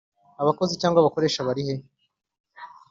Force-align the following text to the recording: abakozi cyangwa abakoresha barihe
abakozi 0.41 0.73
cyangwa 0.81 0.99
abakoresha 0.99 1.45
barihe 1.47 1.75